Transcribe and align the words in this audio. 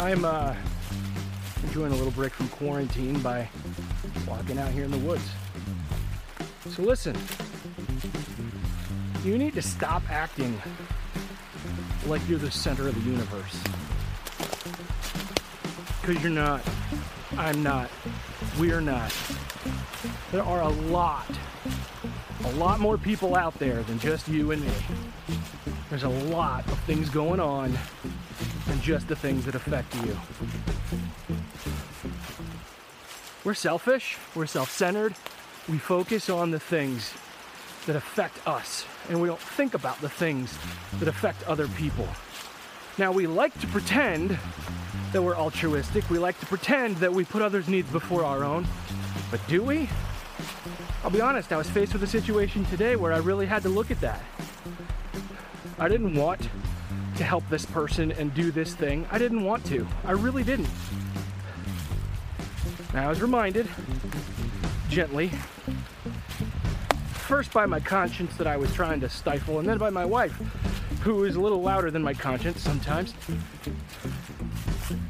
I'm 0.00 0.24
uh, 0.24 0.54
enjoying 1.64 1.92
a 1.92 1.96
little 1.96 2.12
break 2.12 2.32
from 2.32 2.48
quarantine 2.48 3.20
by 3.20 3.46
walking 4.26 4.58
out 4.58 4.70
here 4.70 4.84
in 4.84 4.90
the 4.90 4.98
woods. 4.98 5.28
So 6.70 6.82
listen, 6.82 7.14
you 9.22 9.36
need 9.36 9.52
to 9.52 9.60
stop 9.60 10.02
acting 10.10 10.58
like 12.06 12.26
you're 12.26 12.38
the 12.38 12.50
center 12.50 12.88
of 12.88 12.94
the 12.94 13.10
universe. 13.10 13.62
Because 16.00 16.22
you're 16.22 16.32
not. 16.32 16.62
I'm 17.36 17.62
not. 17.62 17.90
We're 18.58 18.80
not. 18.80 19.14
There 20.32 20.42
are 20.42 20.62
a 20.62 20.68
lot, 20.68 21.26
a 22.44 22.52
lot 22.56 22.78
more 22.78 22.98
people 22.98 23.34
out 23.36 23.58
there 23.58 23.82
than 23.84 23.98
just 23.98 24.28
you 24.28 24.50
and 24.50 24.62
me. 24.62 24.72
There's 25.88 26.02
a 26.02 26.08
lot 26.08 26.66
of 26.68 26.78
things 26.80 27.08
going 27.08 27.40
on 27.40 27.76
than 28.66 28.80
just 28.80 29.08
the 29.08 29.16
things 29.16 29.44
that 29.46 29.54
affect 29.54 29.94
you. 29.96 30.16
We're 33.44 33.54
selfish, 33.54 34.18
we're 34.34 34.46
self 34.46 34.70
centered, 34.70 35.14
we 35.68 35.78
focus 35.78 36.28
on 36.28 36.50
the 36.50 36.60
things 36.60 37.12
that 37.86 37.96
affect 37.96 38.46
us, 38.46 38.84
and 39.08 39.20
we 39.20 39.28
don't 39.28 39.40
think 39.40 39.74
about 39.74 40.00
the 40.00 40.08
things 40.08 40.56
that 40.98 41.08
affect 41.08 41.42
other 41.44 41.68
people. 41.68 42.08
Now, 42.98 43.12
we 43.12 43.26
like 43.26 43.58
to 43.60 43.66
pretend 43.66 44.38
that 45.12 45.22
we're 45.22 45.36
altruistic, 45.36 46.08
we 46.10 46.18
like 46.18 46.38
to 46.40 46.46
pretend 46.46 46.96
that 46.98 47.12
we 47.12 47.24
put 47.24 47.42
others' 47.42 47.68
needs 47.68 47.90
before 47.90 48.24
our 48.24 48.44
own, 48.44 48.66
but 49.30 49.40
do 49.48 49.62
we? 49.62 49.88
I'll 51.04 51.10
be 51.10 51.20
honest, 51.20 51.52
I 51.52 51.58
was 51.58 51.68
faced 51.68 51.92
with 51.92 52.02
a 52.02 52.06
situation 52.06 52.64
today 52.64 52.96
where 52.96 53.12
I 53.12 53.18
really 53.18 53.44
had 53.44 53.62
to 53.64 53.68
look 53.68 53.90
at 53.90 54.00
that. 54.00 54.22
I 55.78 55.86
didn't 55.86 56.14
want 56.14 56.48
to 57.16 57.24
help 57.24 57.46
this 57.50 57.66
person 57.66 58.10
and 58.12 58.32
do 58.32 58.50
this 58.50 58.74
thing. 58.74 59.06
I 59.12 59.18
didn't 59.18 59.44
want 59.44 59.66
to. 59.66 59.86
I 60.06 60.12
really 60.12 60.42
didn't. 60.42 60.70
Now 62.94 63.04
I 63.04 63.08
was 63.10 63.20
reminded, 63.20 63.68
gently, 64.88 65.30
first 67.12 67.52
by 67.52 67.66
my 67.66 67.80
conscience 67.80 68.34
that 68.38 68.46
I 68.46 68.56
was 68.56 68.72
trying 68.72 69.00
to 69.00 69.10
stifle, 69.10 69.58
and 69.58 69.68
then 69.68 69.76
by 69.76 69.90
my 69.90 70.06
wife, 70.06 70.32
who 71.02 71.24
is 71.24 71.36
a 71.36 71.40
little 71.40 71.60
louder 71.60 71.90
than 71.90 72.02
my 72.02 72.14
conscience 72.14 72.62
sometimes. 72.62 73.12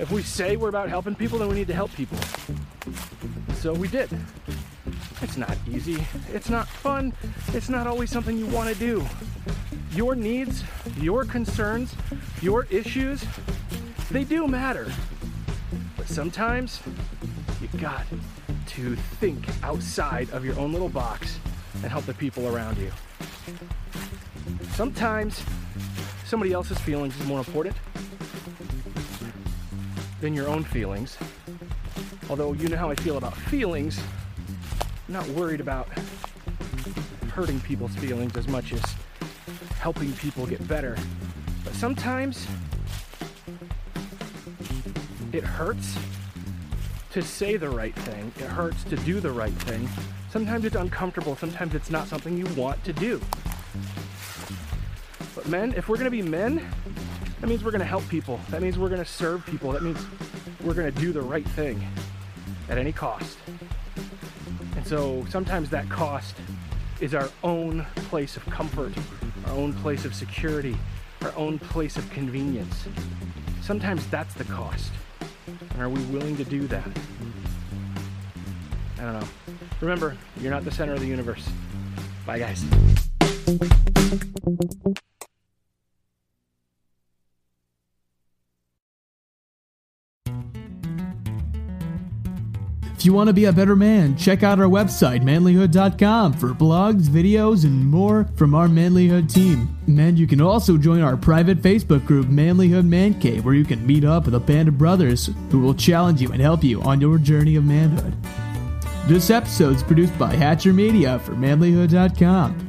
If 0.00 0.10
we 0.10 0.22
say 0.22 0.56
we're 0.56 0.68
about 0.68 0.88
helping 0.88 1.14
people, 1.14 1.38
then 1.38 1.46
we 1.46 1.54
need 1.54 1.68
to 1.68 1.74
help 1.74 1.92
people. 1.92 2.18
So 3.54 3.72
we 3.72 3.86
did. 3.86 4.10
It's 5.22 5.36
not 5.36 5.56
easy. 5.70 6.04
It's 6.32 6.50
not 6.50 6.68
fun. 6.68 7.12
It's 7.54 7.68
not 7.68 7.86
always 7.86 8.10
something 8.10 8.36
you 8.36 8.46
want 8.46 8.68
to 8.72 8.74
do. 8.78 9.04
Your 9.92 10.14
needs, 10.14 10.62
your 10.98 11.24
concerns, 11.24 11.94
your 12.42 12.66
issues, 12.70 13.24
they 14.10 14.24
do 14.24 14.46
matter. 14.46 14.92
But 15.96 16.06
sometimes 16.06 16.82
you 17.60 17.68
got 17.78 18.04
to 18.66 18.96
think 18.96 19.46
outside 19.62 20.28
of 20.30 20.44
your 20.44 20.58
own 20.58 20.72
little 20.72 20.88
box 20.88 21.38
and 21.82 21.90
help 21.90 22.04
the 22.04 22.14
people 22.14 22.54
around 22.54 22.76
you. 22.76 22.90
Sometimes 24.72 25.42
somebody 26.26 26.52
else's 26.52 26.78
feelings 26.78 27.18
is 27.18 27.26
more 27.26 27.38
important 27.38 27.74
than 30.20 30.34
your 30.34 30.48
own 30.48 30.64
feelings. 30.64 31.16
Although 32.28 32.52
you 32.52 32.68
know 32.68 32.76
how 32.76 32.90
I 32.90 32.94
feel 32.96 33.16
about 33.16 33.36
feelings, 33.36 34.00
not 35.08 35.26
worried 35.28 35.60
about 35.60 35.88
hurting 37.28 37.60
people's 37.60 37.94
feelings 37.96 38.36
as 38.36 38.48
much 38.48 38.72
as 38.72 38.82
helping 39.78 40.12
people 40.14 40.46
get 40.46 40.66
better. 40.66 40.96
But 41.64 41.74
sometimes 41.74 42.46
it 45.32 45.44
hurts 45.44 45.96
to 47.12 47.22
say 47.22 47.56
the 47.56 47.68
right 47.68 47.94
thing, 47.94 48.32
it 48.36 48.46
hurts 48.46 48.84
to 48.84 48.96
do 48.96 49.20
the 49.20 49.30
right 49.30 49.52
thing. 49.52 49.88
Sometimes 50.30 50.64
it's 50.64 50.76
uncomfortable, 50.76 51.36
sometimes 51.36 51.74
it's 51.74 51.90
not 51.90 52.08
something 52.08 52.36
you 52.36 52.46
want 52.54 52.82
to 52.84 52.92
do. 52.92 53.20
But 55.34 55.48
men, 55.48 55.72
if 55.76 55.88
we're 55.88 55.98
gonna 55.98 56.10
be 56.10 56.22
men, 56.22 56.66
that 57.40 57.46
means 57.48 57.62
we're 57.62 57.70
gonna 57.70 57.84
help 57.84 58.08
people. 58.08 58.40
That 58.50 58.62
means 58.62 58.78
we're 58.78 58.88
gonna 58.88 59.04
serve 59.04 59.44
people. 59.46 59.72
That 59.72 59.82
means 59.82 59.98
we're 60.62 60.74
gonna 60.74 60.90
do 60.90 61.12
the 61.12 61.22
right 61.22 61.46
thing 61.50 61.86
at 62.68 62.78
any 62.78 62.92
cost. 62.92 63.38
And 64.76 64.86
so 64.86 65.26
sometimes 65.28 65.70
that 65.70 65.88
cost 65.88 66.36
is 67.00 67.14
our 67.14 67.28
own 67.42 67.84
place 67.94 68.36
of 68.36 68.44
comfort, 68.46 68.92
our 69.46 69.52
own 69.52 69.72
place 69.74 70.04
of 70.04 70.14
security, 70.14 70.76
our 71.22 71.32
own 71.36 71.58
place 71.58 71.96
of 71.96 72.08
convenience. 72.10 72.86
Sometimes 73.62 74.06
that's 74.08 74.34
the 74.34 74.44
cost. 74.44 74.92
And 75.46 75.82
are 75.82 75.88
we 75.88 76.00
willing 76.04 76.36
to 76.36 76.44
do 76.44 76.66
that? 76.68 76.88
I 78.98 79.02
don't 79.02 79.20
know. 79.20 79.28
Remember, 79.80 80.16
you're 80.40 80.52
not 80.52 80.64
the 80.64 80.70
center 80.70 80.94
of 80.94 81.00
the 81.00 81.06
universe. 81.06 81.48
Bye, 82.24 82.38
guys. 82.38 82.64
If 92.96 93.04
you 93.04 93.12
want 93.12 93.28
to 93.28 93.34
be 93.34 93.44
a 93.44 93.52
better 93.52 93.76
man, 93.76 94.16
check 94.16 94.42
out 94.42 94.58
our 94.58 94.68
website, 94.68 95.22
manlyhood.com, 95.22 96.32
for 96.32 96.54
blogs, 96.54 97.02
videos, 97.02 97.64
and 97.64 97.86
more 97.86 98.26
from 98.36 98.54
our 98.54 98.68
Manlyhood 98.68 99.30
team. 99.30 99.76
And 99.86 100.18
you 100.18 100.26
can 100.26 100.40
also 100.40 100.78
join 100.78 101.02
our 101.02 101.16
private 101.16 101.60
Facebook 101.60 102.06
group, 102.06 102.26
Manlyhood 102.28 102.86
Man 102.86 103.20
Cave, 103.20 103.44
where 103.44 103.54
you 103.54 103.66
can 103.66 103.86
meet 103.86 104.04
up 104.04 104.24
with 104.24 104.34
a 104.34 104.40
band 104.40 104.68
of 104.68 104.78
brothers 104.78 105.28
who 105.50 105.60
will 105.60 105.74
challenge 105.74 106.22
you 106.22 106.32
and 106.32 106.40
help 106.40 106.64
you 106.64 106.80
on 106.82 107.02
your 107.02 107.18
journey 107.18 107.56
of 107.56 107.64
manhood. 107.64 108.14
This 109.06 109.28
episode 109.28 109.76
is 109.76 109.82
produced 109.82 110.18
by 110.18 110.34
Hatcher 110.34 110.72
Media 110.72 111.18
for 111.18 111.32
manlyhood.com. 111.32 112.65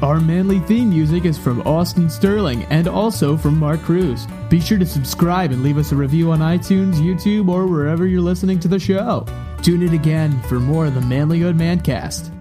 Our 0.00 0.20
manly 0.20 0.60
theme 0.60 0.90
music 0.90 1.24
is 1.24 1.36
from 1.36 1.60
Austin 1.62 2.08
Sterling 2.08 2.62
and 2.66 2.86
also 2.86 3.36
from 3.36 3.58
Mark 3.58 3.80
Cruz. 3.80 4.28
Be 4.48 4.60
sure 4.60 4.78
to 4.78 4.86
subscribe 4.86 5.50
and 5.50 5.64
leave 5.64 5.76
us 5.76 5.90
a 5.90 5.96
review 5.96 6.30
on 6.30 6.38
iTunes, 6.38 6.94
YouTube, 6.94 7.48
or 7.48 7.66
wherever 7.66 8.06
you're 8.06 8.20
listening 8.20 8.60
to 8.60 8.68
the 8.68 8.78
show. 8.78 9.26
Tune 9.60 9.82
in 9.82 9.94
again 9.94 10.40
for 10.42 10.60
more 10.60 10.86
of 10.86 10.94
the 10.94 11.00
Manlyhood 11.00 11.58
Mancast. 11.58 12.37